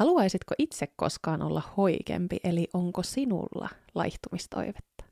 Haluaisitko 0.00 0.54
itse 0.58 0.86
koskaan 0.96 1.42
olla 1.42 1.62
hoikempi, 1.76 2.36
eli 2.44 2.68
onko 2.74 3.02
sinulla 3.02 3.68
laihtumistoivetta? 3.94 5.04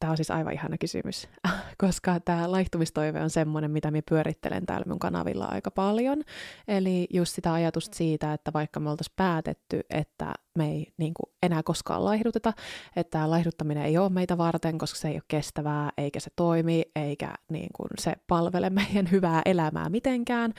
Tämä 0.00 0.10
on 0.10 0.16
siis 0.16 0.30
aivan 0.30 0.52
ihana 0.52 0.78
kysymys, 0.78 1.28
koska 1.84 2.20
tämä 2.20 2.50
laihtumistoive 2.50 3.20
on 3.22 3.30
semmoinen, 3.30 3.70
mitä 3.70 3.90
minä 3.90 4.02
pyörittelen 4.08 4.66
täällä 4.66 4.84
mun 4.88 4.98
kanavilla 4.98 5.44
aika 5.44 5.70
paljon. 5.70 6.22
Eli 6.68 7.06
just 7.12 7.34
sitä 7.34 7.52
ajatusta 7.52 7.96
siitä, 7.96 8.32
että 8.32 8.52
vaikka 8.52 8.80
me 8.80 8.90
oltaisiin 8.90 9.14
päätetty, 9.16 9.80
että 9.90 10.32
me 10.58 10.70
ei 10.70 10.92
niin 10.96 11.14
kuin, 11.14 11.32
enää 11.42 11.62
koskaan 11.62 12.04
laihduteta, 12.04 12.52
että 12.96 13.10
tämä 13.10 13.30
laihduttaminen 13.30 13.84
ei 13.84 13.98
ole 13.98 14.08
meitä 14.08 14.38
varten, 14.38 14.78
koska 14.78 14.98
se 14.98 15.08
ei 15.08 15.14
ole 15.14 15.22
kestävää, 15.28 15.90
eikä 15.98 16.20
se 16.20 16.30
toimi, 16.36 16.82
eikä 16.96 17.34
niin 17.50 17.70
kuin, 17.76 17.88
se 17.98 18.12
palvele 18.26 18.70
meidän 18.80 19.10
hyvää 19.10 19.42
elämää 19.44 19.88
mitenkään, 19.88 20.52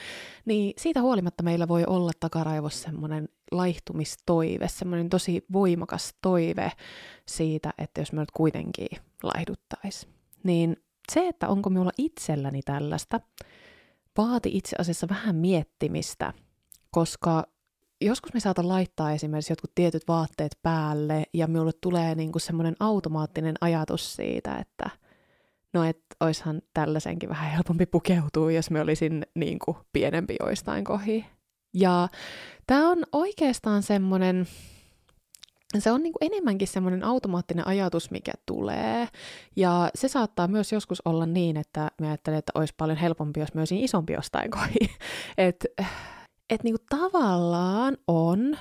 niin 0.44 0.72
siitä 0.78 1.02
huolimatta 1.02 1.42
meillä 1.42 1.68
voi 1.68 1.84
olla 1.86 2.12
takaraivossa 2.20 2.82
semmoinen 2.82 3.28
laihtumistoive, 3.56 4.68
semmoinen 4.68 5.08
tosi 5.08 5.44
voimakas 5.52 6.14
toive 6.22 6.72
siitä, 7.26 7.72
että 7.78 8.00
jos 8.00 8.12
me 8.12 8.20
nyt 8.20 8.30
kuitenkin 8.30 8.88
laihduttaisi. 9.22 10.08
Niin 10.44 10.76
se, 11.12 11.28
että 11.28 11.48
onko 11.48 11.70
minulla 11.70 11.92
itselläni 11.98 12.62
tällaista, 12.62 13.20
vaati 14.18 14.50
itse 14.56 14.76
asiassa 14.78 15.08
vähän 15.08 15.36
miettimistä, 15.36 16.32
koska 16.90 17.44
joskus 18.00 18.34
me 18.34 18.40
saatan 18.40 18.68
laittaa 18.68 19.12
esimerkiksi 19.12 19.52
jotkut 19.52 19.74
tietyt 19.74 20.08
vaatteet 20.08 20.58
päälle 20.62 21.24
ja 21.34 21.46
minulle 21.46 21.72
tulee 21.80 22.14
niinku 22.14 22.38
semmoinen 22.38 22.76
automaattinen 22.80 23.54
ajatus 23.60 24.14
siitä, 24.14 24.58
että 24.58 24.90
no 25.72 25.84
et 25.84 26.00
oishan 26.20 26.62
tällaisenkin 26.74 27.28
vähän 27.28 27.50
helpompi 27.50 27.86
pukeutua, 27.86 28.52
jos 28.52 28.70
me 28.70 28.80
olisin 28.80 29.26
niinku 29.34 29.76
pienempi 29.92 30.36
joistain 30.40 30.84
kohi. 30.84 31.26
Ja 31.74 32.08
tämä 32.66 32.90
on 32.90 33.04
oikeastaan 33.12 33.82
semmoinen, 33.82 34.46
se 35.78 35.92
on 35.92 36.02
niin 36.02 36.12
kuin 36.12 36.32
enemmänkin 36.32 36.68
semmoinen 36.68 37.04
automaattinen 37.04 37.66
ajatus, 37.66 38.10
mikä 38.10 38.32
tulee. 38.46 39.08
Ja 39.56 39.90
se 39.94 40.08
saattaa 40.08 40.48
myös 40.48 40.72
joskus 40.72 41.02
olla 41.04 41.26
niin, 41.26 41.56
että 41.56 41.90
mä 42.00 42.06
ajattelen, 42.06 42.38
että 42.38 42.52
olisi 42.54 42.74
paljon 42.76 42.98
helpompi, 42.98 43.40
jos 43.40 43.48
olisin 43.56 43.84
isompi 43.84 44.12
jostain 44.12 44.50
kohi. 44.60 44.96
että 45.38 45.68
et 46.50 46.62
niin 46.62 46.74
kuin 46.78 47.00
tavallaan 47.00 47.96
on 48.08 48.58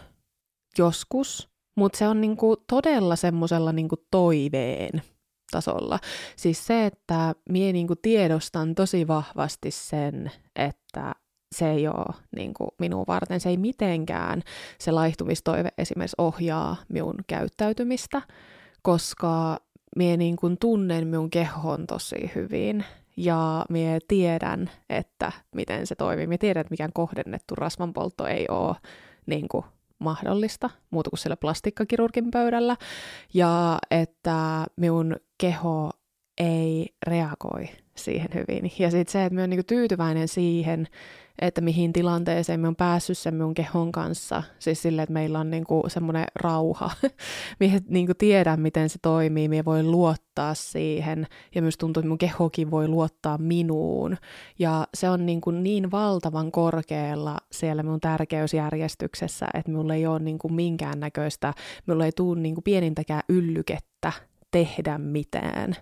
joskus, 0.78 1.50
mutta 1.78 1.98
se 1.98 2.08
on 2.08 2.22
niin 2.22 2.38
kuin 2.38 2.58
todella 2.70 3.16
semmoisella 3.16 3.72
niin 3.72 3.88
toiveen 4.12 5.02
tasolla. 5.52 6.00
Siis 6.36 6.68
se, 6.68 6.86
että 6.86 7.36
mie 7.50 7.74
niin 7.74 7.88
kuin 7.88 8.00
tiedostan 8.02 8.76
tosi 8.76 9.08
vahvasti 9.08 9.72
sen, 9.72 10.32
että 10.56 11.16
se 11.52 11.72
ei 11.72 11.88
ole 11.88 12.16
niin 12.36 12.54
kuin 12.54 12.70
minun 12.80 13.06
varten, 13.08 13.40
se 13.40 13.50
ei 13.50 13.58
mitenkään 13.58 14.42
se 14.80 14.92
laihtumistoive 14.92 15.70
esimerkiksi 15.78 16.16
ohjaa 16.18 16.76
minun 16.90 17.16
käyttäytymistä, 17.28 18.22
koska 18.82 19.58
minä 19.96 20.18
niin 20.18 20.36
kuin 20.36 20.58
tunnen 20.58 21.08
minun 21.08 21.30
kehon 21.30 21.88
tosi 21.88 22.32
hyvin 22.36 22.86
ja 23.18 23.66
minä 23.70 24.00
tiedän, 24.08 24.72
että 24.90 25.32
miten 25.56 25.88
se 25.88 25.96
toimii. 25.96 26.28
Minä 26.28 26.38
tiedän, 26.38 26.62
että 26.62 26.72
mikään 26.72 26.94
kohdennettu 26.94 27.56
rasvanpoltto 27.56 28.28
ei 28.28 28.46
ole 28.50 28.76
niin 29.26 29.48
kuin 29.48 29.66
mahdollista, 30.00 30.70
muuta 30.90 31.10
kuin 31.10 31.20
siellä 31.20 31.38
plastikkakirurgin 31.38 32.32
pöydällä, 32.32 32.76
ja 33.34 33.78
että 33.92 34.66
minun 34.78 35.16
keho 35.38 35.92
ei 36.38 36.96
reagoi 37.08 37.70
siihen 38.06 38.30
hyvin. 38.34 38.72
Ja 38.80 38.92
sitten 38.92 39.12
se, 39.12 39.26
että 39.26 39.34
minä 39.34 39.42
olen 39.42 39.50
niin 39.50 39.66
tyytyväinen 39.66 40.28
siihen, 40.28 40.88
että 41.42 41.62
mihin 41.62 41.94
tilanteeseen 41.94 42.60
me 42.60 42.68
on 42.68 42.76
päässyt 42.76 43.18
sen 43.18 43.36
mun 43.36 43.54
kehon 43.54 43.92
kanssa. 43.92 44.44
Siis 44.60 44.82
silleen, 44.82 45.04
että 45.04 45.14
meillä 45.14 45.40
on 45.40 45.52
niinku 45.52 45.84
semmoinen 45.88 46.26
rauha. 46.36 46.92
Mie 47.60 47.80
niinku 47.90 48.14
tiedän, 48.14 48.62
miten 48.62 48.90
se 48.90 49.00
toimii, 49.02 49.48
mie 49.48 49.66
voi 49.66 49.84
luottaa 49.84 50.54
siihen. 50.54 51.28
Ja 51.56 51.62
myös 51.62 51.78
tuntuu, 51.78 52.02
että 52.02 52.08
mun 52.08 52.18
kehokin 52.18 52.72
voi 52.72 52.88
luottaa 52.88 53.38
minuun. 53.38 54.18
Ja 54.60 54.88
se 54.94 55.10
on 55.10 55.26
niinku 55.26 55.52
niin 55.52 55.92
valtavan 55.92 56.52
korkealla 56.52 57.38
siellä 57.52 57.84
mun 57.84 58.00
tärkeysjärjestyksessä, 58.00 59.48
että 59.54 59.72
mulla 59.72 59.96
ei 59.96 60.08
ole 60.08 60.20
niinku 60.20 60.50
minkäännäköistä, 60.50 61.54
mulla 61.88 62.06
ei 62.06 62.12
tule 62.12 62.40
niinku 62.40 62.62
pienintäkään 62.62 63.24
yllykettä 63.30 64.12
tehdä 64.52 64.98
mitään 64.98 65.76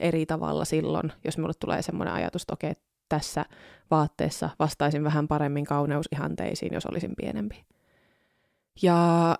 eri 0.00 0.26
tavalla 0.26 0.64
silloin, 0.64 1.12
jos 1.24 1.38
mulle 1.38 1.54
tulee 1.60 1.82
semmoinen 1.82 2.14
ajatus, 2.14 2.42
että 2.42 2.52
okei, 2.52 2.72
tässä 3.08 3.44
vaatteessa 3.90 4.50
vastaisin 4.58 5.04
vähän 5.04 5.28
paremmin 5.28 5.64
kauneusihanteisiin, 5.64 6.74
jos 6.74 6.86
olisin 6.86 7.12
pienempi. 7.16 7.64
Ja 8.82 9.36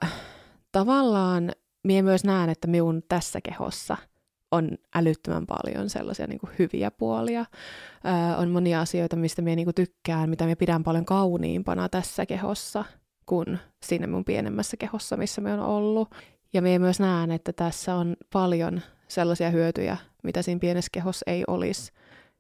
tavallaan 0.73 1.53
minä 1.85 2.03
myös 2.03 2.25
näen, 2.25 2.51
että 2.51 2.69
minun 2.69 3.03
tässä 3.09 3.41
kehossa 3.41 3.97
on 4.51 4.71
älyttömän 4.95 5.47
paljon 5.47 5.91
sellaisia 5.91 6.27
niin 6.27 6.41
hyviä 6.59 6.91
puolia. 6.91 7.45
Öö, 8.05 8.37
on 8.37 8.51
monia 8.51 8.81
asioita, 8.81 9.17
mistä 9.17 9.43
minä 9.43 9.57
niin 9.57 9.75
tykkään, 9.75 10.31
mitä 10.31 10.45
minä 10.45 10.57
pidän 10.57 10.85
paljon 10.85 11.05
kauniimpana 11.05 11.89
tässä 11.89 12.27
kehossa 12.27 12.85
kuin 13.27 13.59
siinä 13.83 14.07
mun 14.07 14.25
pienemmässä 14.25 14.77
kehossa, 14.77 15.17
missä 15.17 15.41
me 15.41 15.53
on 15.53 15.61
ollut. 15.61 16.15
Ja 16.53 16.63
minä 16.63 16.79
myös 16.79 17.01
näen, 17.01 17.31
että 17.31 17.53
tässä 17.53 17.95
on 17.95 18.17
paljon 18.33 18.81
sellaisia 19.15 19.51
hyötyjä, 19.51 19.97
mitä 20.23 20.43
siinä 20.43 20.59
pienessä 20.59 20.89
kehossa 20.93 21.25
ei 21.27 21.45
olisi. 21.47 21.93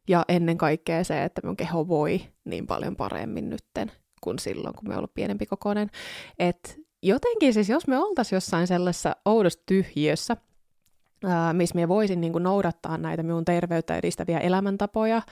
Ja 0.08 0.24
ennen 0.28 0.58
kaikkea 0.58 1.04
se, 1.04 1.24
että 1.24 1.40
mun 1.44 1.56
keho 1.56 1.88
voi 1.88 2.20
niin 2.44 2.66
paljon 2.66 2.96
paremmin 2.96 3.50
nytten 3.50 3.92
kuin 4.20 4.38
silloin, 4.38 4.74
kun 4.74 4.88
me 4.88 4.96
ollut 4.96 5.14
pienempi 5.14 5.46
kokoinen. 5.46 5.90
Et 6.38 6.80
jotenkin 7.02 7.54
siis, 7.54 7.68
jos 7.68 7.86
me 7.86 7.98
oltaisiin 7.98 8.36
jossain 8.36 8.66
sellaisessa 8.66 9.16
oudossa 9.24 9.62
tyhjiössä, 9.66 10.36
ää, 11.24 11.52
missä 11.52 11.74
me 11.74 11.88
voisin 11.88 12.20
niin 12.20 12.32
kuin 12.32 12.44
noudattaa 12.44 12.98
näitä 12.98 13.22
minun 13.22 13.44
terveyttä 13.44 13.96
edistäviä 13.96 14.38
elämäntapoja 14.38 15.22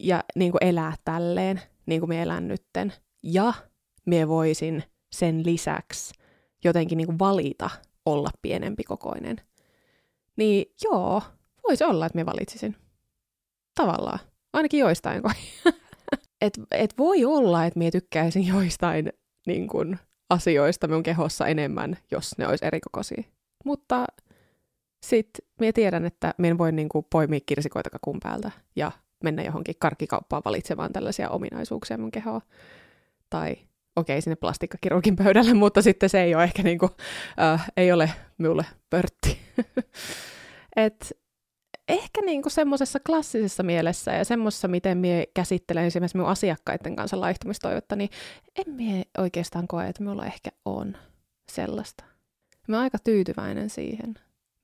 ja 0.00 0.24
niin 0.36 0.52
kuin 0.52 0.64
elää 0.64 0.94
tälleen, 1.04 1.60
niin 1.86 2.00
kuin 2.00 2.08
me 2.08 2.22
elän 2.22 2.48
nytten. 2.48 2.92
Ja 3.22 3.52
me 4.06 4.28
voisin 4.28 4.84
sen 5.12 5.46
lisäksi 5.46 6.14
jotenkin 6.64 6.96
niin 6.96 7.06
kuin 7.06 7.18
valita 7.18 7.70
olla 8.06 8.30
pienempi 8.42 8.84
kokoinen. 8.84 9.40
Niin 10.40 10.74
joo, 10.84 11.22
voisi 11.68 11.84
olla, 11.84 12.06
että 12.06 12.16
me 12.16 12.26
valitsisin 12.26 12.76
tavallaan. 13.74 14.18
Ainakin 14.52 14.80
joistain 14.80 15.22
kohin. 15.22 15.44
et, 16.40 16.60
et 16.70 16.98
voi 16.98 17.24
olla, 17.24 17.64
että 17.64 17.78
minä 17.78 17.90
tykkäisin 17.90 18.46
joistain 18.46 19.12
niin 19.46 19.68
kun, 19.68 19.96
asioista 20.30 20.86
minun 20.86 21.02
kehossa 21.02 21.46
enemmän, 21.46 21.96
jos 22.10 22.38
ne 22.38 22.48
olisi 22.48 22.66
erikokoisia. 22.66 23.22
Mutta 23.64 24.06
sitten 25.06 25.48
minä 25.60 25.72
tiedän, 25.72 26.04
että 26.04 26.34
minä 26.38 26.58
voin 26.58 26.76
niin 26.76 26.88
kuin, 26.88 27.06
poimia 27.10 27.40
kirsikoita 27.46 27.90
kakun 27.90 28.20
päältä 28.22 28.50
ja 28.76 28.92
mennä 29.24 29.42
johonkin 29.42 29.74
karkkikauppaan 29.78 30.42
valitsemaan 30.44 30.92
tällaisia 30.92 31.30
ominaisuuksia 31.30 31.98
mun 31.98 32.10
kehoa. 32.10 32.40
Tai 33.30 33.56
okei, 33.96 34.20
sinne 34.20 34.36
plastikkakirurgin 34.36 35.16
pöydälle, 35.16 35.54
mutta 35.64 35.82
sitten 35.82 36.08
se 36.08 36.22
ei 36.22 36.34
ole 36.34 36.44
ehkä 36.44 36.62
niin 36.62 36.78
kuin, 36.78 36.90
äh, 37.40 37.70
ei 37.76 37.92
ole 37.92 38.10
minulle 38.38 38.64
pörtti. 38.90 39.38
Et 40.76 41.12
ehkä 41.88 42.20
niinku 42.20 42.50
semmoisessa 42.50 43.00
klassisessa 43.00 43.62
mielessä 43.62 44.12
ja 44.12 44.24
semmoisessa, 44.24 44.68
miten 44.68 44.98
mie 44.98 45.26
käsittelen 45.34 45.84
esimerkiksi 45.84 46.16
minun 46.16 46.30
asiakkaiden 46.30 46.96
kanssa 46.96 47.20
laihtumistoivetta, 47.20 47.96
niin 47.96 48.10
en 48.56 48.74
mie 48.74 49.02
oikeastaan 49.18 49.68
koe, 49.68 49.86
että 49.86 50.02
minulla 50.02 50.26
ehkä 50.26 50.50
on 50.64 50.96
sellaista. 51.50 52.04
Mä 52.68 52.76
oon 52.76 52.82
aika 52.82 52.98
tyytyväinen 53.04 53.70
siihen, 53.70 54.14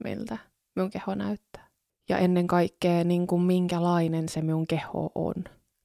miltä 0.04 0.38
minun 0.76 0.90
keho 0.90 1.14
näyttää. 1.14 1.66
Ja 2.08 2.18
ennen 2.18 2.46
kaikkea, 2.46 3.04
niin 3.04 3.26
kuin 3.26 3.42
minkälainen 3.42 4.28
se 4.28 4.42
minun 4.42 4.66
keho 4.66 5.10
on. 5.14 5.34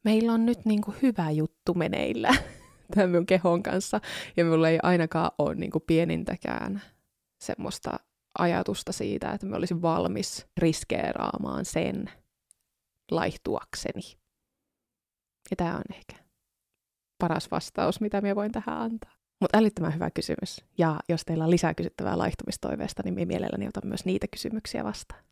Meillä 0.04 0.34
on 0.34 0.46
nyt 0.46 0.66
niin 0.66 0.82
kuin 0.82 0.98
hyvä 1.02 1.32
juttu 1.32 1.74
meneillä 1.74 2.30
tämän 2.92 3.10
minun 3.10 3.26
kehon 3.26 3.64
kanssa, 3.64 4.02
ja 4.38 4.44
minulla 4.44 4.70
ei 4.70 4.80
ainakaan 4.84 5.32
ole 5.38 5.56
niin 5.56 5.72
kuin 5.72 5.84
pienintäkään 5.88 6.82
semmoista 7.42 8.00
ajatusta 8.40 8.92
siitä, 8.92 9.32
että 9.32 9.48
mä 9.48 9.56
olisin 9.56 9.82
valmis 9.82 10.48
riskeeraamaan 10.58 11.66
sen 11.66 12.10
laihtuakseni. 13.12 14.02
Ja 15.52 15.56
tämä 15.58 15.76
on 15.76 15.84
ehkä 15.94 16.16
paras 17.18 17.52
vastaus, 17.52 18.02
mitä 18.02 18.22
minä 18.22 18.36
voin 18.36 18.52
tähän 18.52 18.78
antaa. 18.78 19.12
Mutta 19.42 19.58
älyttömän 19.58 19.94
hyvä 19.94 20.10
kysymys. 20.12 20.66
Ja 20.78 21.00
jos 21.10 21.22
teillä 21.26 21.44
on 21.44 21.52
lisää 21.52 21.74
kysyttävää 21.74 22.18
laihtumistoiveesta, 22.18 23.02
niin 23.06 23.14
minä 23.14 23.26
mielelläni 23.26 23.68
otan 23.68 23.88
myös 23.88 24.06
niitä 24.06 24.28
kysymyksiä 24.28 24.84
vastaan. 24.84 25.24